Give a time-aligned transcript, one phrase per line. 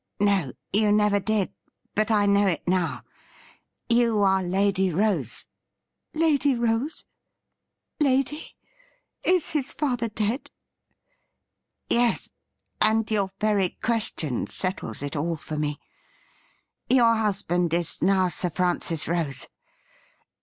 [0.19, 1.53] 'No, you never did,
[1.93, 3.03] but I know it now.
[3.87, 5.45] You are Lady Rose.''
[6.25, 7.05] Lady Rose.''
[8.09, 8.55] Lady?
[9.23, 10.51] Is his father dead T'
[11.97, 12.31] Yes,
[12.81, 15.79] and your very question settles it all for me.
[16.89, 19.45] Your husband is now Sir Francis Rose.